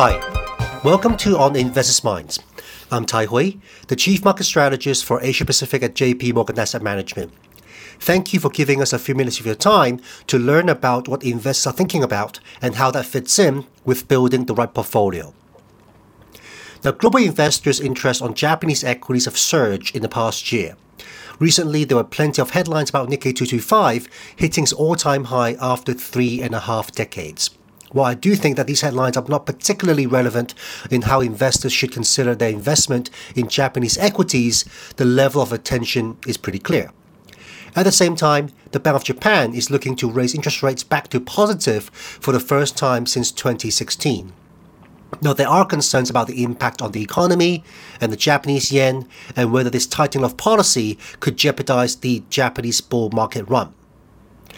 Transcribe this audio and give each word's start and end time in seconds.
Hi, 0.00 0.14
welcome 0.84 1.16
to 1.16 1.36
On 1.38 1.56
Investors 1.56 2.04
Minds. 2.04 2.38
I'm 2.88 3.04
Tai 3.04 3.26
Hui, 3.26 3.54
the 3.88 3.96
Chief 3.96 4.24
Market 4.24 4.44
Strategist 4.44 5.04
for 5.04 5.20
Asia 5.20 5.44
Pacific 5.44 5.82
at 5.82 5.96
JP 5.96 6.34
Morgan 6.34 6.56
Asset 6.56 6.82
Management. 6.82 7.32
Thank 7.98 8.32
you 8.32 8.38
for 8.38 8.48
giving 8.48 8.80
us 8.80 8.92
a 8.92 8.98
few 9.00 9.16
minutes 9.16 9.40
of 9.40 9.46
your 9.46 9.56
time 9.56 10.00
to 10.28 10.38
learn 10.38 10.68
about 10.68 11.08
what 11.08 11.24
investors 11.24 11.66
are 11.66 11.72
thinking 11.76 12.04
about 12.04 12.38
and 12.62 12.76
how 12.76 12.92
that 12.92 13.06
fits 13.06 13.40
in 13.40 13.66
with 13.84 14.06
building 14.06 14.44
the 14.44 14.54
right 14.54 14.72
portfolio. 14.72 15.34
Now, 16.84 16.92
global 16.92 17.18
investors' 17.18 17.80
interest 17.80 18.22
on 18.22 18.34
Japanese 18.34 18.84
equities 18.84 19.24
have 19.24 19.36
surged 19.36 19.96
in 19.96 20.02
the 20.02 20.08
past 20.08 20.52
year. 20.52 20.76
Recently, 21.40 21.82
there 21.82 21.96
were 21.96 22.04
plenty 22.04 22.40
of 22.40 22.50
headlines 22.50 22.90
about 22.90 23.08
Nikkei 23.08 23.34
225 23.34 24.08
hitting 24.36 24.62
its 24.62 24.72
all 24.72 24.94
time 24.94 25.24
high 25.24 25.56
after 25.60 25.92
three 25.92 26.40
and 26.40 26.54
a 26.54 26.60
half 26.60 26.92
decades. 26.92 27.57
While 27.92 28.06
I 28.06 28.14
do 28.14 28.34
think 28.34 28.56
that 28.56 28.66
these 28.66 28.82
headlines 28.82 29.16
are 29.16 29.24
not 29.28 29.46
particularly 29.46 30.06
relevant 30.06 30.54
in 30.90 31.02
how 31.02 31.20
investors 31.20 31.72
should 31.72 31.92
consider 31.92 32.34
their 32.34 32.50
investment 32.50 33.10
in 33.34 33.48
Japanese 33.48 33.96
equities, 33.96 34.64
the 34.96 35.04
level 35.04 35.40
of 35.40 35.52
attention 35.52 36.18
is 36.26 36.36
pretty 36.36 36.58
clear. 36.58 36.92
At 37.74 37.84
the 37.84 37.92
same 37.92 38.16
time, 38.16 38.50
the 38.72 38.80
Bank 38.80 38.96
of 38.96 39.04
Japan 39.04 39.54
is 39.54 39.70
looking 39.70 39.96
to 39.96 40.10
raise 40.10 40.34
interest 40.34 40.62
rates 40.62 40.82
back 40.82 41.08
to 41.08 41.20
positive 41.20 41.84
for 41.90 42.32
the 42.32 42.40
first 42.40 42.76
time 42.76 43.06
since 43.06 43.30
2016. 43.32 44.32
Now, 45.22 45.32
there 45.32 45.48
are 45.48 45.64
concerns 45.64 46.10
about 46.10 46.26
the 46.26 46.42
impact 46.42 46.82
on 46.82 46.92
the 46.92 47.02
economy 47.02 47.64
and 48.00 48.12
the 48.12 48.16
Japanese 48.16 48.70
yen 48.70 49.08
and 49.34 49.52
whether 49.52 49.70
this 49.70 49.86
tightening 49.86 50.24
of 50.24 50.36
policy 50.36 50.98
could 51.20 51.36
jeopardize 51.36 51.96
the 51.96 52.22
Japanese 52.28 52.80
bull 52.80 53.10
market 53.10 53.48
run. 53.48 53.72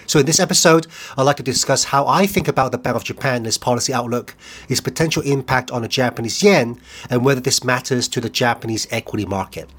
So, 0.06 0.18
in 0.18 0.26
this 0.26 0.40
episode, 0.40 0.86
I'd 1.16 1.22
like 1.22 1.36
to 1.36 1.42
discuss 1.42 1.84
how 1.84 2.06
I 2.06 2.26
think 2.26 2.48
about 2.48 2.72
the 2.72 2.78
Bank 2.78 2.96
of 2.96 3.04
Japan 3.04 3.36
and 3.36 3.46
its 3.46 3.58
policy 3.58 3.92
outlook, 3.92 4.34
its 4.68 4.80
potential 4.80 5.22
impact 5.22 5.70
on 5.70 5.82
the 5.82 5.88
Japanese 5.88 6.42
yen, 6.42 6.80
and 7.08 7.24
whether 7.24 7.40
this 7.40 7.62
matters 7.62 8.08
to 8.08 8.20
the 8.20 8.28
Japanese 8.28 8.88
equity 8.90 9.24
market. 9.24 9.70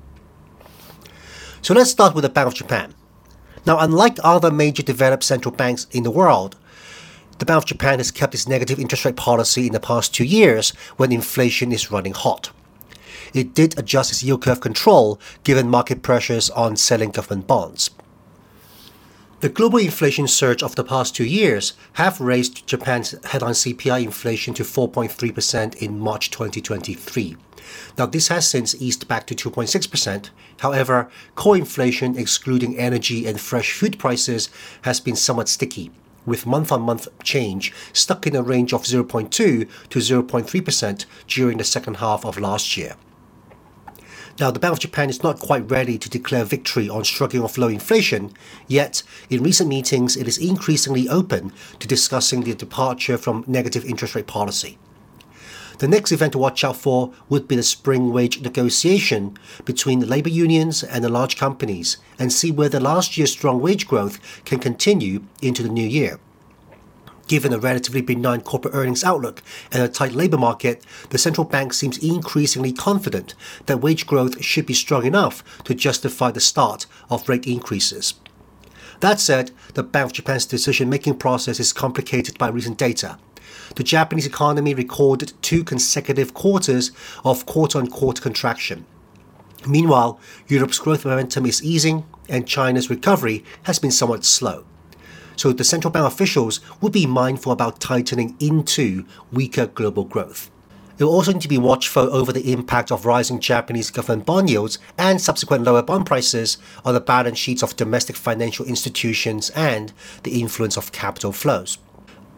So, 1.62 1.74
let's 1.74 1.92
start 1.92 2.16
with 2.16 2.24
the 2.24 2.30
Bank 2.30 2.48
of 2.48 2.54
Japan. 2.54 2.94
Now, 3.66 3.80
unlike 3.80 4.18
other 4.24 4.52
major 4.52 4.84
developed 4.84 5.24
central 5.24 5.54
banks 5.54 5.86
in 5.92 6.04
the 6.04 6.12
world, 6.12 6.56
the 7.40 7.46
Bank 7.46 7.64
of 7.64 7.66
Japan 7.66 8.00
has 8.00 8.12
kept 8.12 8.34
its 8.34 8.48
negative 8.48 8.80
interest 8.80 9.04
rate 9.04 9.16
policy 9.16 9.68
in 9.68 9.74
the 9.74 9.80
past 9.80 10.14
two 10.14 10.24
years 10.24 10.70
when 10.98 11.12
inflation 11.12 11.72
is 11.72 11.92
running 11.92 12.14
hot. 12.14 12.52
It 13.34 13.54
did 13.54 13.78
adjust 13.78 14.12
its 14.12 14.24
yield 14.24 14.44
curve 14.44 14.62
control 14.62 15.20
given 15.44 15.70
market 15.70 16.04
pressures 16.04 16.50
on 16.50 16.76
selling 16.76 17.12
government 17.12 17.48
bonds. 17.48 17.90
The 19.42 19.50
global 19.50 19.80
inflation 19.80 20.28
surge 20.28 20.62
of 20.62 20.76
the 20.76 20.84
past 20.84 21.16
two 21.16 21.26
years 21.26 21.74
have 21.94 22.22
raised 22.22 22.68
Japan's 22.68 23.16
headline 23.26 23.56
CPI 23.56 24.04
inflation 24.04 24.54
to 24.54 24.64
4.3% 24.64 25.78
in 25.78 25.98
March 25.98 26.30
2023. 26.30 27.36
Now, 27.98 28.06
this 28.06 28.28
has 28.28 28.48
since 28.48 28.80
eased 28.80 29.08
back 29.08 29.26
to 29.26 29.34
2.6%. 29.34 30.30
However, 30.60 31.10
core 31.34 31.58
inflation, 31.58 32.20
excluding 32.20 32.78
energy 32.78 33.26
and 33.26 33.42
fresh 33.42 33.72
food 33.72 33.98
prices, 33.98 34.52
has 34.84 35.00
been 35.00 35.16
somewhat 35.16 35.50
sticky, 35.50 35.90
with 36.24 36.46
month 36.46 36.72
on 36.72 36.84
month 36.84 37.08
change 37.24 37.74
stuck 37.94 38.28
in 38.28 38.36
a 38.36 38.44
range 38.44 38.74
of 38.74 38.84
0.2 38.84 39.32
to 39.32 39.68
0.3% 39.68 41.06
during 41.28 41.58
the 41.58 41.64
second 41.64 41.96
half 41.96 42.24
of 42.26 42.38
last 42.38 42.78
year. 42.78 42.96
Now, 44.42 44.50
the 44.50 44.60
Bank 44.60 44.74
of 44.74 44.80
Japan 44.80 45.12
is 45.12 45.22
not 45.22 45.38
quite 45.38 45.70
ready 45.70 46.00
to 46.00 46.10
declare 46.10 46.44
victory 46.44 46.90
on 46.90 47.04
struggling 47.04 47.44
off 47.44 47.60
low 47.60 47.68
inflation, 47.68 48.34
yet, 48.68 49.04
in 49.30 49.44
recent 49.44 49.70
meetings, 49.70 50.18
it 50.18 50.28
is 50.28 50.40
increasingly 50.40 51.08
open 51.08 51.54
to 51.78 51.88
discussing 51.88 52.42
the 52.42 52.56
departure 52.56 53.20
from 53.20 53.44
negative 53.46 53.86
interest 53.86 54.16
rate 54.16 54.26
policy. 54.26 54.80
The 55.78 55.88
next 55.88 56.12
event 56.12 56.32
to 56.32 56.40
watch 56.40 56.64
out 56.64 56.78
for 56.78 57.14
would 57.30 57.48
be 57.48 57.56
the 57.56 57.62
spring 57.62 58.12
wage 58.12 58.42
negotiation 58.42 59.38
between 59.64 60.00
the 60.00 60.08
labor 60.08 60.30
unions 60.30 60.84
and 60.84 61.04
the 61.04 61.10
large 61.10 61.38
companies 61.38 61.98
and 62.18 62.34
see 62.34 62.52
whether 62.52 62.80
last 62.80 63.20
year's 63.20 63.32
strong 63.32 63.62
wage 63.62 63.88
growth 63.88 64.20
can 64.44 64.58
continue 64.58 65.24
into 65.44 65.62
the 65.62 65.70
new 65.70 65.88
year. 65.88 66.20
Given 67.28 67.54
a 67.54 67.60
relatively 67.60 68.02
benign 68.02 68.42
corporate 68.42 68.76
earnings 68.76 69.04
outlook 69.04 69.42
and 69.72 69.82
a 69.82 69.88
tight 69.88 70.14
labor 70.14 70.38
market, 70.38 70.86
the 71.10 71.18
central 71.18 71.46
bank 71.46 71.74
seems 71.74 71.98
increasingly 71.98 72.74
confident 72.74 73.36
that 73.68 73.82
wage 73.82 74.06
growth 74.06 74.44
should 74.44 74.66
be 74.66 74.74
strong 74.74 75.06
enough 75.06 75.44
to 75.64 75.74
justify 75.74 76.32
the 76.32 76.40
start 76.40 76.86
of 77.10 77.28
rate 77.30 77.48
increases. 77.48 78.16
That 79.00 79.20
said, 79.20 79.52
the 79.74 79.84
Bank 79.84 80.08
of 80.08 80.14
Japan's 80.14 80.46
decision 80.46 80.90
making 80.90 81.18
process 81.18 81.60
is 81.60 81.74
complicated 81.74 82.38
by 82.38 82.50
recent 82.50 82.78
data. 82.78 83.18
The 83.76 83.84
Japanese 83.84 84.28
economy 84.28 84.74
recorded 84.74 85.34
two 85.42 85.64
consecutive 85.64 86.34
quarters 86.34 86.92
of 87.24 87.46
quarter 87.46 87.80
on 87.80 87.88
quarter 87.88 88.22
contraction. 88.22 88.86
Meanwhile, 89.66 90.20
Europe's 90.48 90.80
growth 90.80 91.06
momentum 91.06 91.46
is 91.46 91.64
easing 91.64 92.06
and 92.28 92.48
China's 92.48 92.90
recovery 92.90 93.44
has 93.64 93.80
been 93.80 93.92
somewhat 93.92 94.26
slow 94.26 94.66
so 95.36 95.52
the 95.52 95.64
central 95.64 95.92
bank 95.92 96.06
officials 96.06 96.60
would 96.82 96.92
be 96.92 97.06
mindful 97.06 97.52
about 97.52 97.80
tightening 97.80 98.36
into 98.40 99.06
weaker 99.32 99.68
global 99.68 100.04
growth. 100.04 100.50
It 100.98 101.06
will 101.06 101.14
also 101.14 101.32
need 101.32 101.42
to 101.42 101.48
be 101.48 101.58
watchful 101.58 102.16
over 102.16 102.32
the 102.32 102.54
impact 102.54 102.92
of 102.92 103.08
rising 103.08 103.40
Japanese 103.40 103.90
government 103.90 104.26
bond 104.26 104.52
yields 104.52 104.78
and 105.00 105.20
subsequent 105.20 105.64
lower 105.64 105.82
bond 105.82 106.06
prices 106.06 106.60
on 106.86 106.94
the 106.94 107.00
balance 107.00 107.40
sheets 107.40 107.64
of 107.64 107.76
domestic 107.76 108.16
financial 108.16 108.68
institutions 108.68 109.50
and 109.52 109.94
the 110.22 110.40
influence 110.40 110.78
of 110.78 110.92
capital 110.92 111.32
flows. 111.32 111.80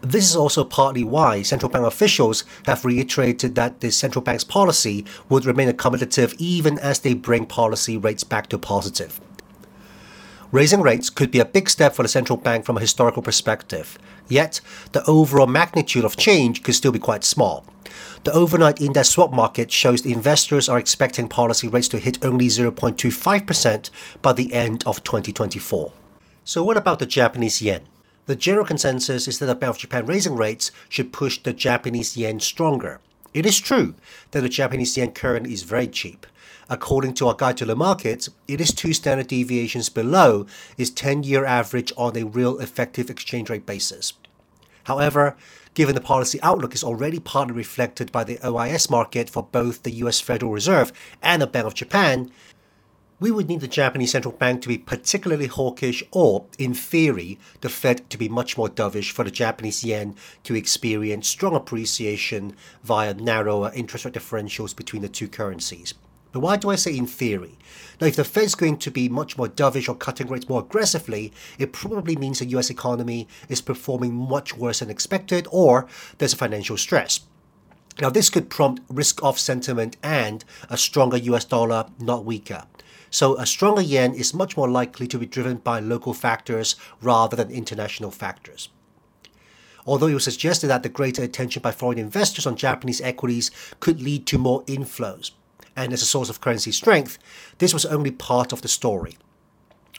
This 0.00 0.28
is 0.28 0.36
also 0.36 0.64
partly 0.64 1.04
why 1.04 1.42
central 1.42 1.70
bank 1.70 1.86
officials 1.86 2.44
have 2.66 2.84
reiterated 2.84 3.54
that 3.54 3.80
the 3.80 3.90
central 3.90 4.22
bank's 4.22 4.44
policy 4.44 5.04
would 5.28 5.44
remain 5.44 5.70
accommodative 5.70 6.34
even 6.38 6.78
as 6.78 7.00
they 7.00 7.14
bring 7.14 7.46
policy 7.46 7.96
rates 7.98 8.24
back 8.24 8.48
to 8.48 8.58
positive. 8.58 9.20
Raising 10.54 10.82
rates 10.82 11.10
could 11.10 11.32
be 11.32 11.40
a 11.40 11.44
big 11.44 11.68
step 11.68 11.96
for 11.96 12.04
the 12.04 12.08
central 12.08 12.36
bank 12.36 12.64
from 12.64 12.76
a 12.76 12.80
historical 12.80 13.22
perspective, 13.22 13.98
yet 14.28 14.60
the 14.92 15.02
overall 15.04 15.48
magnitude 15.48 16.04
of 16.04 16.16
change 16.16 16.62
could 16.62 16.76
still 16.76 16.92
be 16.92 17.00
quite 17.00 17.24
small. 17.24 17.66
The 18.22 18.32
overnight 18.32 18.80
index 18.80 19.08
swap 19.08 19.32
market 19.32 19.72
shows 19.72 20.02
the 20.02 20.12
investors 20.12 20.68
are 20.68 20.78
expecting 20.78 21.26
policy 21.26 21.66
rates 21.66 21.88
to 21.88 21.98
hit 21.98 22.24
only 22.24 22.46
0.25% 22.46 23.90
by 24.22 24.32
the 24.32 24.52
end 24.52 24.84
of 24.86 25.02
2024. 25.02 25.90
So, 26.44 26.62
what 26.62 26.76
about 26.76 27.00
the 27.00 27.06
Japanese 27.06 27.60
yen? 27.60 27.80
The 28.26 28.36
general 28.36 28.64
consensus 28.64 29.26
is 29.26 29.40
that 29.40 29.46
the 29.46 29.56
Bank 29.56 29.70
of 29.70 29.78
Japan 29.78 30.06
raising 30.06 30.36
rates 30.36 30.70
should 30.88 31.12
push 31.12 31.42
the 31.42 31.52
Japanese 31.52 32.16
yen 32.16 32.38
stronger. 32.38 33.00
It 33.34 33.44
is 33.44 33.60
true 33.60 33.94
that 34.30 34.40
the 34.40 34.48
Japanese 34.48 34.96
yen 34.96 35.10
currently 35.12 35.52
is 35.52 35.64
very 35.64 35.88
cheap, 35.88 36.26
According 36.68 37.14
to 37.14 37.28
our 37.28 37.34
guide 37.34 37.58
to 37.58 37.66
the 37.66 37.76
markets, 37.76 38.30
it 38.48 38.60
is 38.60 38.72
two 38.72 38.94
standard 38.94 39.26
deviations 39.26 39.88
below 39.88 40.46
its 40.78 40.90
10 40.90 41.22
year 41.22 41.44
average 41.44 41.92
on 41.96 42.16
a 42.16 42.24
real 42.24 42.58
effective 42.58 43.10
exchange 43.10 43.50
rate 43.50 43.66
basis. 43.66 44.14
However, 44.84 45.36
given 45.74 45.94
the 45.94 46.00
policy 46.00 46.40
outlook 46.42 46.74
is 46.74 46.84
already 46.84 47.18
partly 47.18 47.54
reflected 47.54 48.10
by 48.12 48.24
the 48.24 48.38
OIS 48.38 48.90
market 48.90 49.28
for 49.28 49.42
both 49.42 49.82
the 49.82 49.92
US 49.92 50.20
Federal 50.20 50.52
Reserve 50.52 50.92
and 51.22 51.42
the 51.42 51.46
Bank 51.46 51.66
of 51.66 51.74
Japan, 51.74 52.30
we 53.20 53.30
would 53.30 53.48
need 53.48 53.60
the 53.60 53.68
Japanese 53.68 54.10
central 54.12 54.34
bank 54.34 54.62
to 54.62 54.68
be 54.68 54.78
particularly 54.78 55.46
hawkish 55.46 56.02
or, 56.10 56.46
in 56.58 56.74
theory, 56.74 57.38
the 57.60 57.68
Fed 57.68 58.08
to 58.10 58.18
be 58.18 58.28
much 58.28 58.58
more 58.58 58.68
dovish 58.68 59.12
for 59.12 59.24
the 59.24 59.30
Japanese 59.30 59.84
yen 59.84 60.16
to 60.42 60.56
experience 60.56 61.28
strong 61.28 61.54
appreciation 61.54 62.56
via 62.82 63.14
narrower 63.14 63.70
interest 63.74 64.04
rate 64.04 64.14
differentials 64.14 64.74
between 64.74 65.02
the 65.02 65.08
two 65.08 65.28
currencies. 65.28 65.94
But 66.32 66.40
why 66.40 66.56
do 66.56 66.70
I 66.70 66.74
say 66.74 66.96
in 66.96 67.06
theory? 67.06 67.56
Now, 68.00 68.08
if 68.08 68.16
the 68.16 68.24
Fed's 68.24 68.56
going 68.56 68.78
to 68.78 68.90
be 68.90 69.08
much 69.08 69.38
more 69.38 69.46
dovish 69.46 69.88
or 69.88 69.94
cutting 69.94 70.26
rates 70.26 70.48
more 70.48 70.62
aggressively, 70.62 71.32
it 71.60 71.72
probably 71.72 72.16
means 72.16 72.40
the 72.40 72.46
US 72.46 72.70
economy 72.70 73.28
is 73.48 73.60
performing 73.60 74.12
much 74.12 74.56
worse 74.56 74.80
than 74.80 74.90
expected 74.90 75.46
or 75.52 75.86
there's 76.18 76.32
a 76.32 76.36
financial 76.36 76.76
stress. 76.76 77.20
Now, 78.00 78.10
this 78.10 78.30
could 78.30 78.50
prompt 78.50 78.82
risk 78.88 79.22
off 79.22 79.38
sentiment 79.38 79.96
and 80.02 80.44
a 80.68 80.76
stronger 80.76 81.16
US 81.16 81.44
dollar, 81.44 81.86
not 81.98 82.24
weaker. 82.24 82.64
So, 83.10 83.38
a 83.38 83.46
stronger 83.46 83.82
yen 83.82 84.14
is 84.14 84.34
much 84.34 84.56
more 84.56 84.68
likely 84.68 85.06
to 85.06 85.18
be 85.18 85.26
driven 85.26 85.58
by 85.58 85.78
local 85.78 86.14
factors 86.14 86.74
rather 87.00 87.36
than 87.36 87.50
international 87.50 88.10
factors. 88.10 88.68
Although 89.86 90.08
it 90.08 90.14
was 90.14 90.24
suggested 90.24 90.68
that 90.68 90.82
the 90.82 90.88
greater 90.88 91.22
attention 91.22 91.62
by 91.62 91.70
foreign 91.70 91.98
investors 91.98 92.46
on 92.46 92.56
Japanese 92.56 93.00
equities 93.00 93.50
could 93.80 94.02
lead 94.02 94.26
to 94.26 94.38
more 94.38 94.64
inflows 94.64 95.30
and 95.76 95.92
as 95.92 96.02
a 96.02 96.06
source 96.06 96.28
of 96.28 96.40
currency 96.40 96.72
strength, 96.72 97.18
this 97.58 97.72
was 97.72 97.84
only 97.86 98.10
part 98.10 98.52
of 98.52 98.62
the 98.62 98.68
story. 98.68 99.16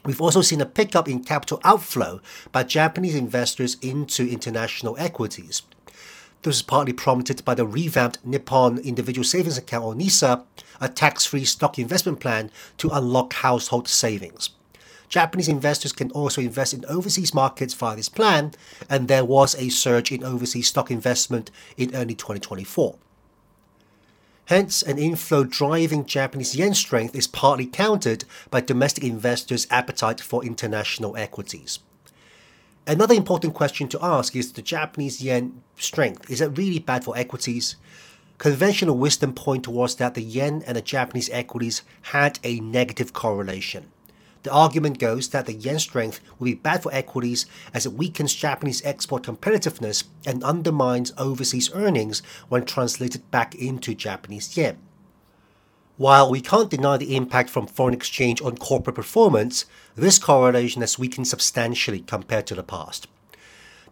We've 0.04 0.22
also 0.22 0.42
seen 0.42 0.62
a 0.62 0.66
pickup 0.66 1.08
in 1.08 1.24
capital 1.24 1.60
outflow 1.64 2.22
by 2.52 2.64
Japanese 2.64 3.16
investors 3.16 3.78
into 3.82 4.28
international 4.28 4.96
equities. 5.00 5.64
This 6.46 6.58
is 6.58 6.62
partly 6.62 6.94
prompted 6.94 7.44
by 7.44 7.56
the 7.56 7.66
revamped 7.66 8.24
Nippon 8.24 8.78
Individual 8.78 9.26
Savings 9.26 9.58
Account 9.58 9.84
or 9.84 9.96
NISA, 9.96 10.44
a 10.80 10.88
tax-free 10.88 11.44
stock 11.44 11.80
investment 11.80 12.20
plan 12.20 12.52
to 12.78 12.92
unlock 12.92 13.34
household 13.34 13.88
savings. 13.88 14.52
Japanese 15.10 15.48
investors 15.48 15.92
can 15.92 16.12
also 16.12 16.42
invest 16.42 16.72
in 16.76 16.86
overseas 16.86 17.34
markets 17.34 17.74
via 17.74 17.96
this 17.96 18.10
plan, 18.10 18.52
and 18.88 19.08
there 19.08 19.26
was 19.26 19.56
a 19.56 19.70
surge 19.70 20.12
in 20.12 20.24
overseas 20.24 20.68
stock 20.68 20.92
investment 20.92 21.50
in 21.78 21.96
early 21.96 22.14
2024. 22.14 22.96
Hence, 24.46 24.84
an 24.84 25.00
inflow 25.00 25.46
driving 25.46 26.06
Japanese 26.06 26.56
yen 26.56 26.76
strength 26.76 27.16
is 27.16 27.26
partly 27.26 27.66
countered 27.66 28.24
by 28.52 28.62
domestic 28.62 29.04
investors' 29.04 29.66
appetite 29.72 30.22
for 30.22 30.46
international 30.46 31.18
equities. 31.18 31.80
Another 32.88 33.16
important 33.16 33.56
question 33.56 33.88
to 33.88 34.00
ask 34.00 34.36
is 34.36 34.54
the 34.54 34.62
Japanese 34.62 35.20
yen 35.20 35.64
strength. 35.76 36.30
Is 36.30 36.40
it 36.40 36.56
really 36.56 36.78
bad 36.78 37.04
for 37.04 37.18
equities? 37.18 37.78
Conventional 38.38 38.96
wisdom 38.96 39.34
point 39.34 39.64
towards 39.64 39.96
that 39.96 40.14
the 40.14 40.22
yen 40.22 40.62
and 40.68 40.78
the 40.78 40.84
Japanese 40.84 41.28
equities 41.32 41.82
had 42.14 42.38
a 42.44 42.60
negative 42.60 43.12
correlation. 43.12 43.92
The 44.44 44.52
argument 44.52 45.00
goes 45.00 45.30
that 45.30 45.48
the 45.48 45.54
yen 45.54 45.80
strength 45.80 46.20
will 46.38 46.46
be 46.46 46.54
bad 46.54 46.84
for 46.84 46.94
equities 46.94 47.48
as 47.74 47.88
it 47.88 47.94
weakens 47.94 48.36
Japanese 48.36 48.86
export 48.86 49.24
competitiveness 49.24 50.04
and 50.24 50.44
undermines 50.44 51.12
overseas 51.18 51.72
earnings 51.74 52.22
when 52.50 52.66
translated 52.66 53.32
back 53.32 53.56
into 53.56 53.96
Japanese 53.96 54.56
yen. 54.56 54.78
While 55.98 56.30
we 56.30 56.42
can't 56.42 56.70
deny 56.70 56.98
the 56.98 57.16
impact 57.16 57.50
from 57.50 57.68
foreign 57.68 57.94
exchange 57.94 58.42
on 58.42 58.58
corporate 58.58 58.98
performance, 58.98 59.66
this 59.96 60.20
correlation 60.20 60.82
has 60.82 61.00
weakened 61.00 61.30
substantially 61.30 62.02
compared 62.02 62.48
to 62.48 62.56
the 62.56 62.64
past. 62.64 63.08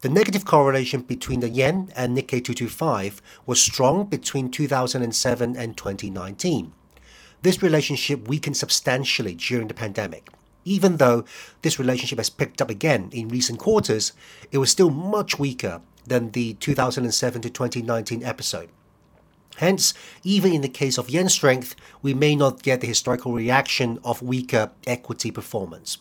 The 0.01 0.09
negative 0.09 0.43
correlation 0.43 1.03
between 1.03 1.39
the 1.39 1.47
yen 1.47 1.93
and 1.95 2.13
Nikkei 2.13 2.43
225 2.43 3.21
was 3.45 3.61
strong 3.61 4.07
between 4.07 4.51
2007 4.51 5.55
and 5.55 5.77
2019. 5.77 6.73
This 7.41 7.63
relationship 7.63 8.27
weakened 8.27 8.57
substantially 8.57 9.35
during 9.35 9.69
the 9.69 9.73
pandemic. 9.73 10.29
Even 10.65 10.97
though 10.97 11.23
this 11.61 11.79
relationship 11.79 12.19
has 12.19 12.29
picked 12.29 12.61
up 12.61 12.69
again 12.69 13.11
in 13.13 13.29
recent 13.29 13.59
quarters, 13.59 14.11
it 14.51 14.57
was 14.57 14.69
still 14.69 14.89
much 14.89 15.39
weaker 15.39 15.79
than 16.05 16.31
the 16.31 16.55
2007 16.55 17.41
to 17.43 17.49
2019 17.49 18.25
episode. 18.25 18.67
Hence, 19.57 19.93
even 20.23 20.51
in 20.51 20.61
the 20.61 20.69
case 20.69 20.97
of 20.97 21.09
yen 21.09 21.29
strength, 21.29 21.75
we 22.01 22.13
may 22.13 22.35
not 22.35 22.63
get 22.63 22.81
the 22.81 22.87
historical 22.87 23.33
reaction 23.33 23.99
of 24.03 24.21
weaker 24.21 24.71
equity 24.87 25.31
performance. 25.31 25.99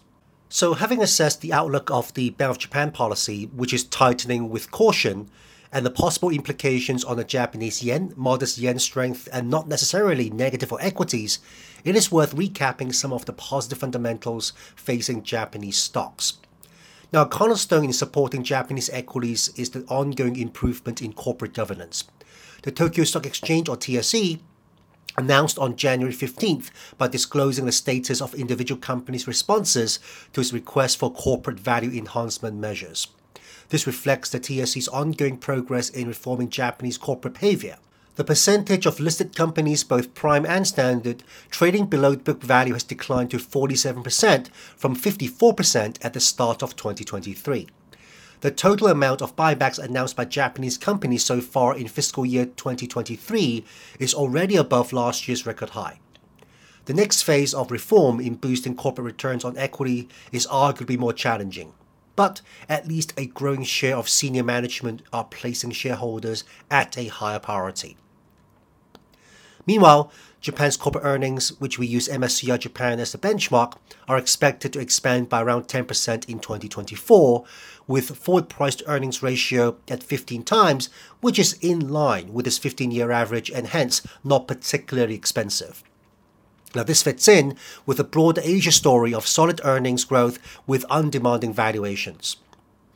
So, 0.49 0.75
having 0.75 1.03
assessed 1.03 1.41
the 1.41 1.53
outlook 1.53 1.91
of 1.91 2.13
the 2.15 2.31
Bank 2.31 2.51
of 2.51 2.59
Japan 2.59 2.91
policy, 2.91 3.47
which 3.55 3.73
is 3.73 3.85
tightening 3.85 4.51
with 4.51 4.71
caution, 4.71 5.31
and 5.73 5.87
the 5.87 5.91
possible 5.91 6.29
implications 6.29 7.03
on 7.05 7.17
the 7.17 7.25
Japanese 7.25 7.83
yen, 7.83 8.13
modest 8.17 8.59
yen 8.59 8.79
strength, 8.79 9.29
and 9.33 9.49
not 9.49 9.67
necessarily 9.67 10.29
negative 10.29 10.69
for 10.69 10.81
equities, 10.83 11.39
it 11.85 11.97
is 11.97 12.13
worth 12.13 12.37
recapping 12.37 12.95
some 12.95 13.13
of 13.13 13.25
the 13.25 13.33
positive 13.33 13.79
fundamentals 13.79 14.53
facing 14.77 15.23
Japanese 15.23 15.79
stocks. 15.79 16.35
Now, 17.13 17.23
a 17.23 17.27
cornerstone 17.27 17.85
in 17.85 17.93
supporting 17.93 18.43
Japanese 18.43 18.89
equities 18.89 19.51
is 19.55 19.69
the 19.71 19.85
ongoing 19.89 20.37
improvement 20.37 21.03
in 21.03 21.13
corporate 21.13 21.53
governance. 21.53 22.05
The 22.63 22.73
Tokyo 22.73 23.05
Stock 23.05 23.27
Exchange, 23.27 23.69
or 23.69 23.77
TSE, 23.77 24.41
announced 25.19 25.59
on 25.59 25.77
January 25.77 26.15
15th 26.15 26.71
by 26.97 27.09
disclosing 27.09 27.67
the 27.67 27.73
status 27.73 28.23
of 28.23 28.35
individual 28.35 28.81
companies' 28.81 29.27
responses 29.27 29.99
to 30.33 30.41
its 30.41 30.55
request 30.55 30.97
for 30.97 31.13
corporate 31.13 31.61
value 31.61 31.91
enhancement 31.91 32.57
measures. 32.57 33.09
This 33.69 33.87
reflects 33.87 34.31
the 34.31 34.43
TSE's 34.43 34.89
ongoing 34.89 35.37
progress 35.37 35.91
in 35.91 36.09
reforming 36.09 36.49
Japanese 36.49 36.97
corporate 36.97 37.35
behavior. 37.35 37.77
The 38.15 38.25
percentage 38.25 38.85
of 38.85 39.01
listed 39.01 39.35
companies, 39.35 39.85
both 39.85 40.13
prime 40.13 40.45
and 40.45 40.67
standard, 40.67 41.25
trading 41.49 41.87
below 41.87 42.15
book 42.15 42.43
value 42.43 42.75
has 42.75 42.83
declined 42.83 43.31
to 43.31 43.39
47% 43.39 44.49
from 44.77 44.95
54% 44.95 45.97
at 46.03 46.13
the 46.13 46.21
start 46.21 46.63
of 46.63 46.77
2023. 46.77 47.69
The 48.43 48.51
total 48.51 48.89
amount 48.89 49.23
of 49.23 49.35
buybacks 49.35 49.79
announced 49.79 50.15
by 50.15 50.27
Japanese 50.27 50.77
companies 50.77 51.25
so 51.25 51.41
far 51.41 51.75
in 51.75 51.89
fiscal 51.89 52.27
year 52.27 52.45
2023 52.45 53.65
is 53.99 54.13
already 54.13 54.57
above 54.57 54.93
last 54.93 55.27
year's 55.27 55.47
record 55.47 55.71
high. 55.71 55.99
The 56.85 56.95
next 56.95 57.23
phase 57.23 57.55
of 57.55 57.71
reform 57.71 58.21
in 58.21 58.35
boosting 58.35 58.77
corporate 58.77 59.07
returns 59.07 59.43
on 59.43 59.57
equity 59.57 60.11
is 60.33 60.47
arguably 60.49 60.99
more 60.99 61.15
challenging 61.15 61.73
but 62.15 62.43
at 62.69 62.87
least 62.87 63.15
a 63.17 63.25
growing 63.25 63.65
share 63.65 63.97
of 63.97 64.07
senior 64.07 64.45
management 64.45 65.01
are 65.15 65.25
placing 65.25 65.71
shareholders 65.71 66.45
at 66.71 66.99
a 66.99 67.07
higher 67.07 67.39
priority. 67.39 67.97
Meanwhile, 69.67 70.11
Japan's 70.41 70.77
corporate 70.77 71.05
earnings, 71.05 71.51
which 71.61 71.79
we 71.79 71.87
use 71.87 72.09
MSCI 72.09 72.59
Japan 72.59 72.99
as 72.99 73.13
the 73.13 73.19
benchmark, 73.19 73.75
are 74.09 74.19
expected 74.19 74.73
to 74.73 74.81
expand 74.81 75.29
by 75.29 75.41
around 75.41 75.69
10% 75.69 76.29
in 76.29 76.41
2024, 76.41 77.45
with 77.87 78.17
forward 78.17 78.49
priced 78.49 78.83
earnings 78.87 79.23
ratio 79.23 79.77
at 79.89 80.03
15 80.03 80.43
times, 80.43 80.89
which 81.21 81.39
is 81.39 81.59
in 81.61 81.89
line 81.89 82.33
with 82.33 82.47
its 82.47 82.59
15 82.59 82.91
year 82.91 83.13
average 83.13 83.51
and 83.51 83.69
hence 83.69 84.03
not 84.25 84.49
particularly 84.49 85.15
expensive. 85.15 85.85
Now, 86.75 86.83
this 86.83 87.03
fits 87.03 87.29
in 87.29 87.57
with 87.87 88.01
a 88.01 88.05
broader 88.05 88.41
Asia 88.43 88.73
story 88.73 89.13
of 89.15 89.27
solid 89.27 89.61
earnings 89.63 90.05
growth 90.05 90.39
with 90.67 90.85
undemanding 90.85 91.53
valuations. 91.53 92.37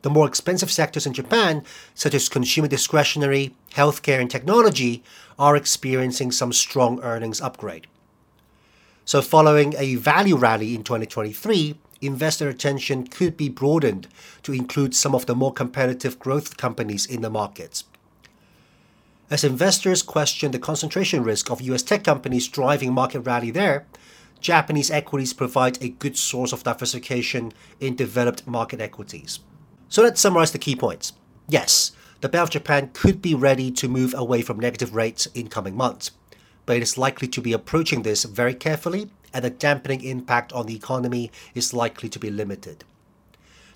The 0.02 0.10
more 0.10 0.28
expensive 0.28 0.70
sectors 0.70 1.06
in 1.06 1.12
Japan, 1.12 1.64
such 1.94 2.14
as 2.14 2.28
consumer 2.28 2.68
discretionary, 2.68 3.54
healthcare, 3.74 4.20
and 4.20 4.30
technology, 4.30 5.02
are 5.38 5.56
experiencing 5.56 6.32
some 6.32 6.52
strong 6.52 7.00
earnings 7.02 7.40
upgrade. 7.40 7.86
So, 9.04 9.22
following 9.22 9.74
a 9.78 9.96
value 9.96 10.36
rally 10.36 10.74
in 10.74 10.82
2023, 10.82 11.76
investor 12.00 12.48
attention 12.48 13.06
could 13.06 13.36
be 13.36 13.48
broadened 13.48 14.08
to 14.42 14.52
include 14.52 14.94
some 14.94 15.14
of 15.14 15.26
the 15.26 15.34
more 15.34 15.52
competitive 15.52 16.18
growth 16.18 16.56
companies 16.56 17.06
in 17.06 17.22
the 17.22 17.30
markets. 17.30 17.84
As 19.28 19.42
investors 19.42 20.02
question 20.02 20.52
the 20.52 20.58
concentration 20.58 21.24
risk 21.24 21.50
of 21.50 21.60
US 21.60 21.82
tech 21.82 22.04
companies 22.04 22.46
driving 22.46 22.92
market 22.92 23.20
rally 23.20 23.50
there, 23.50 23.86
Japanese 24.40 24.90
equities 24.90 25.32
provide 25.32 25.82
a 25.82 25.88
good 25.88 26.16
source 26.16 26.52
of 26.52 26.62
diversification 26.62 27.52
in 27.80 27.96
developed 27.96 28.46
market 28.46 28.80
equities. 28.80 29.40
So 29.88 30.02
let's 30.02 30.20
summarize 30.20 30.52
the 30.52 30.58
key 30.58 30.76
points. 30.76 31.12
Yes, 31.48 31.92
the 32.20 32.28
Bank 32.28 32.44
of 32.44 32.50
Japan 32.50 32.90
could 32.92 33.22
be 33.22 33.34
ready 33.34 33.70
to 33.70 33.88
move 33.88 34.14
away 34.16 34.42
from 34.42 34.58
negative 34.58 34.94
rates 34.94 35.26
in 35.26 35.48
coming 35.48 35.76
months, 35.76 36.10
but 36.64 36.76
it 36.76 36.82
is 36.82 36.98
likely 36.98 37.28
to 37.28 37.40
be 37.40 37.52
approaching 37.52 38.02
this 38.02 38.24
very 38.24 38.54
carefully 38.54 39.10
and 39.32 39.44
the 39.44 39.50
dampening 39.50 40.02
impact 40.02 40.52
on 40.52 40.66
the 40.66 40.74
economy 40.74 41.30
is 41.54 41.74
likely 41.74 42.08
to 42.08 42.18
be 42.18 42.30
limited. 42.30 42.84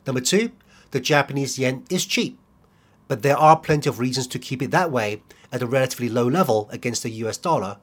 Number 0.06 0.20
two, 0.20 0.52
the 0.90 1.00
Japanese 1.00 1.58
yen 1.58 1.84
is 1.90 2.06
cheap, 2.06 2.38
but 3.08 3.22
there 3.22 3.36
are 3.36 3.58
plenty 3.58 3.88
of 3.88 4.00
reasons 4.00 4.26
to 4.28 4.38
keep 4.38 4.62
it 4.62 4.70
that 4.70 4.90
way 4.90 5.22
at 5.52 5.62
a 5.62 5.66
relatively 5.66 6.08
low 6.08 6.26
level 6.26 6.68
against 6.72 7.02
the 7.02 7.10
US 7.10 7.36
dollar, 7.36 7.76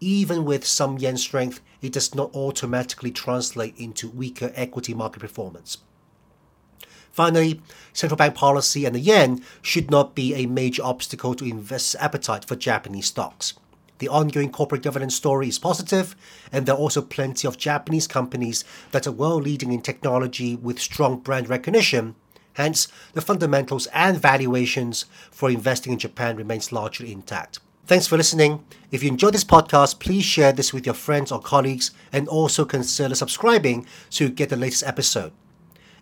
even 0.00 0.44
with 0.44 0.66
some 0.66 0.98
yen 0.98 1.16
strength, 1.16 1.60
it 1.80 1.92
does 1.92 2.14
not 2.14 2.34
automatically 2.34 3.10
translate 3.10 3.78
into 3.78 4.08
weaker 4.08 4.52
equity 4.54 4.92
market 4.92 5.20
performance. 5.20 5.78
Finally, 7.12 7.60
central 7.92 8.16
bank 8.16 8.34
policy 8.34 8.84
and 8.84 8.94
the 8.94 9.00
yen 9.00 9.42
should 9.62 9.90
not 9.90 10.14
be 10.14 10.34
a 10.34 10.46
major 10.46 10.82
obstacle 10.82 11.34
to 11.34 11.44
investors' 11.44 12.00
appetite 12.00 12.44
for 12.44 12.56
Japanese 12.56 13.06
stocks. 13.06 13.54
The 13.98 14.08
ongoing 14.08 14.50
corporate 14.50 14.82
governance 14.82 15.14
story 15.14 15.48
is 15.48 15.58
positive, 15.58 16.16
and 16.50 16.64
there 16.64 16.74
are 16.74 16.78
also 16.78 17.02
plenty 17.02 17.46
of 17.46 17.58
Japanese 17.58 18.06
companies 18.06 18.64
that 18.92 19.06
are 19.06 19.12
world 19.12 19.44
leading 19.44 19.72
in 19.72 19.82
technology 19.82 20.56
with 20.56 20.78
strong 20.78 21.18
brand 21.18 21.48
recognition 21.48 22.14
Hence, 22.54 22.88
the 23.12 23.20
fundamentals 23.20 23.86
and 23.86 24.18
valuations 24.18 25.06
for 25.30 25.50
investing 25.50 25.92
in 25.92 25.98
Japan 25.98 26.36
remains 26.36 26.72
largely 26.72 27.12
intact. 27.12 27.60
Thanks 27.86 28.06
for 28.06 28.16
listening. 28.16 28.64
If 28.90 29.02
you 29.02 29.08
enjoyed 29.08 29.34
this 29.34 29.44
podcast, 29.44 29.98
please 29.98 30.24
share 30.24 30.52
this 30.52 30.72
with 30.72 30.86
your 30.86 30.94
friends 30.94 31.32
or 31.32 31.40
colleagues 31.40 31.90
and 32.12 32.28
also 32.28 32.64
consider 32.64 33.14
subscribing 33.14 33.86
so 34.08 34.24
you 34.24 34.30
get 34.30 34.48
the 34.48 34.56
latest 34.56 34.84
episode. 34.84 35.32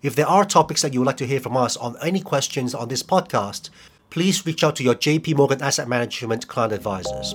If 0.00 0.14
there 0.14 0.28
are 0.28 0.44
topics 0.44 0.82
that 0.82 0.94
you 0.94 1.00
would 1.00 1.06
like 1.06 1.16
to 1.16 1.26
hear 1.26 1.40
from 1.40 1.56
us 1.56 1.76
on 1.76 1.96
any 2.00 2.20
questions 2.20 2.72
on 2.72 2.86
this 2.86 3.02
podcast, 3.02 3.70
please 4.10 4.46
reach 4.46 4.62
out 4.62 4.76
to 4.76 4.84
your 4.84 4.94
JP 4.94 5.36
Morgan 5.36 5.60
Asset 5.60 5.88
Management 5.88 6.46
client 6.46 6.72
advisors. 6.72 7.34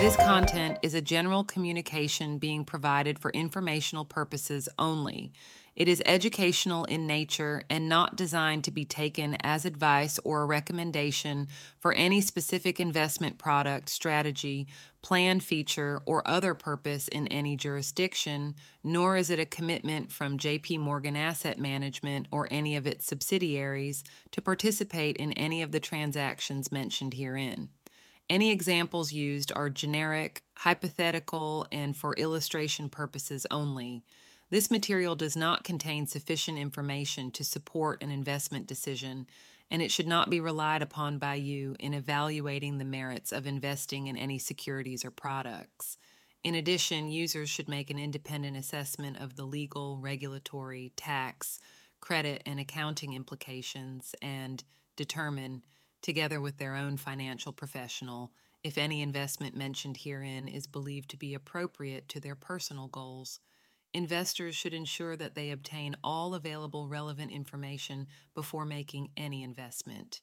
This 0.00 0.16
content 0.16 0.78
is 0.82 0.94
a 0.94 1.00
general 1.00 1.44
communication 1.44 2.38
being 2.38 2.64
provided 2.64 3.20
for 3.20 3.30
informational 3.30 4.04
purposes 4.04 4.68
only. 4.80 5.32
It 5.76 5.88
is 5.88 6.02
educational 6.06 6.86
in 6.86 7.06
nature 7.06 7.62
and 7.68 7.86
not 7.86 8.16
designed 8.16 8.64
to 8.64 8.70
be 8.70 8.86
taken 8.86 9.36
as 9.42 9.66
advice 9.66 10.18
or 10.24 10.40
a 10.40 10.46
recommendation 10.46 11.48
for 11.78 11.92
any 11.92 12.22
specific 12.22 12.80
investment 12.80 13.36
product, 13.36 13.90
strategy, 13.90 14.68
plan 15.02 15.38
feature, 15.38 16.00
or 16.06 16.26
other 16.26 16.54
purpose 16.54 17.08
in 17.08 17.28
any 17.28 17.58
jurisdiction, 17.58 18.54
nor 18.82 19.18
is 19.18 19.28
it 19.28 19.38
a 19.38 19.44
commitment 19.44 20.10
from 20.10 20.38
JP 20.38 20.80
Morgan 20.80 21.14
Asset 21.14 21.58
Management 21.58 22.26
or 22.30 22.48
any 22.50 22.74
of 22.74 22.86
its 22.86 23.04
subsidiaries 23.04 24.02
to 24.30 24.40
participate 24.40 25.18
in 25.18 25.34
any 25.34 25.60
of 25.60 25.72
the 25.72 25.80
transactions 25.80 26.72
mentioned 26.72 27.12
herein. 27.12 27.68
Any 28.30 28.50
examples 28.50 29.12
used 29.12 29.52
are 29.54 29.68
generic, 29.68 30.42
hypothetical, 30.54 31.66
and 31.70 31.94
for 31.94 32.14
illustration 32.14 32.88
purposes 32.88 33.46
only. 33.50 34.02
This 34.48 34.70
material 34.70 35.16
does 35.16 35.36
not 35.36 35.64
contain 35.64 36.06
sufficient 36.06 36.56
information 36.56 37.32
to 37.32 37.44
support 37.44 38.02
an 38.02 38.10
investment 38.10 38.66
decision, 38.66 39.26
and 39.70 39.82
it 39.82 39.90
should 39.90 40.06
not 40.06 40.30
be 40.30 40.38
relied 40.38 40.82
upon 40.82 41.18
by 41.18 41.34
you 41.34 41.74
in 41.80 41.94
evaluating 41.94 42.78
the 42.78 42.84
merits 42.84 43.32
of 43.32 43.46
investing 43.46 44.06
in 44.06 44.16
any 44.16 44.38
securities 44.38 45.04
or 45.04 45.10
products. 45.10 45.98
In 46.44 46.54
addition, 46.54 47.10
users 47.10 47.50
should 47.50 47.68
make 47.68 47.90
an 47.90 47.98
independent 47.98 48.56
assessment 48.56 49.16
of 49.18 49.34
the 49.34 49.44
legal, 49.44 49.98
regulatory, 49.98 50.92
tax, 50.94 51.58
credit, 52.00 52.40
and 52.46 52.60
accounting 52.60 53.14
implications 53.14 54.14
and 54.22 54.62
determine, 54.94 55.64
together 56.02 56.40
with 56.40 56.58
their 56.58 56.76
own 56.76 56.96
financial 56.98 57.52
professional, 57.52 58.30
if 58.62 58.78
any 58.78 59.02
investment 59.02 59.56
mentioned 59.56 59.96
herein 59.96 60.46
is 60.46 60.68
believed 60.68 61.10
to 61.10 61.16
be 61.16 61.34
appropriate 61.34 62.08
to 62.10 62.20
their 62.20 62.36
personal 62.36 62.86
goals. 62.86 63.40
Investors 63.96 64.54
should 64.54 64.74
ensure 64.74 65.16
that 65.16 65.34
they 65.34 65.50
obtain 65.50 65.96
all 66.04 66.34
available 66.34 66.86
relevant 66.86 67.32
information 67.32 68.06
before 68.34 68.66
making 68.66 69.08
any 69.16 69.42
investment. 69.42 70.20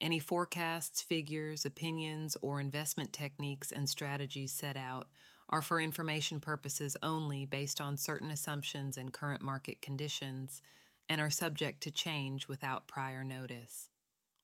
Any 0.00 0.20
forecasts, 0.20 1.02
figures, 1.02 1.66
opinions, 1.66 2.36
or 2.40 2.60
investment 2.60 3.12
techniques 3.12 3.72
and 3.72 3.88
strategies 3.88 4.52
set 4.52 4.76
out 4.76 5.08
are 5.48 5.60
for 5.60 5.80
information 5.80 6.38
purposes 6.38 6.96
only 7.02 7.44
based 7.44 7.80
on 7.80 7.96
certain 7.96 8.30
assumptions 8.30 8.96
and 8.96 9.12
current 9.12 9.42
market 9.42 9.82
conditions 9.82 10.62
and 11.08 11.20
are 11.20 11.28
subject 11.28 11.82
to 11.82 11.90
change 11.90 12.46
without 12.46 12.86
prior 12.86 13.24
notice. 13.24 13.88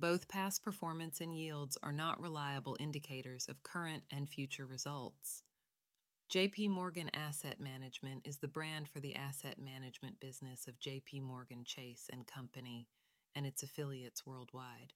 Both 0.00 0.28
past 0.28 0.64
performance 0.64 1.20
and 1.20 1.36
yields 1.36 1.76
are 1.82 1.92
not 1.92 2.22
reliable 2.22 2.74
indicators 2.80 3.44
of 3.50 3.62
current 3.62 4.02
and 4.10 4.30
future 4.30 4.64
results. 4.64 5.42
JP 6.32 6.70
Morgan 6.70 7.10
Asset 7.12 7.60
Management 7.60 8.26
is 8.26 8.38
the 8.38 8.48
brand 8.48 8.88
for 8.88 9.00
the 9.00 9.14
asset 9.14 9.58
management 9.58 10.18
business 10.18 10.66
of 10.66 10.80
JP 10.80 11.20
Morgan 11.20 11.64
Chase 11.66 12.08
and 12.10 12.26
Company 12.26 12.88
and 13.34 13.44
its 13.44 13.62
affiliates 13.62 14.24
worldwide. 14.24 14.94